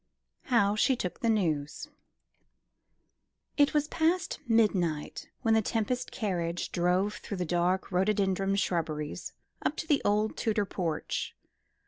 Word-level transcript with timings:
How 0.45 0.75
she 0.75 0.95
took 0.95 1.19
the 1.19 1.29
News. 1.29 1.87
It 3.55 3.75
was 3.75 3.87
past 3.87 4.39
midnight 4.47 5.29
when 5.43 5.53
the 5.53 5.61
Tempest 5.61 6.09
carriage 6.11 6.71
drove 6.71 7.17
through 7.17 7.37
the 7.37 7.45
dark 7.45 7.91
rhododendron 7.91 8.55
shrubberies 8.55 9.33
up 9.61 9.75
to 9.77 9.85
the 9.85 10.01
old 10.03 10.35
Tudor 10.37 10.65
porch. 10.65 11.35